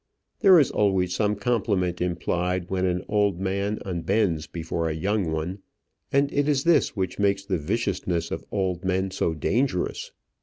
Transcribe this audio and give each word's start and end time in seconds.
There 0.39 0.59
is 0.59 0.71
always 0.71 1.13
some 1.13 1.35
compliment 1.35 2.01
implied 2.01 2.71
when 2.71 2.87
an 2.87 3.03
old 3.07 3.39
man 3.39 3.77
unbends 3.85 4.47
before 4.47 4.89
a 4.89 4.93
young 4.95 5.29
one, 5.31 5.59
and 6.11 6.33
it 6.33 6.47
is 6.49 6.63
this 6.63 6.95
which 6.95 7.19
makes 7.19 7.45
the 7.45 7.59
viciousness 7.59 8.31
of 8.31 8.43
old 8.51 8.83
men 8.83 9.11
so 9.11 9.35
dangerous. 9.35 10.11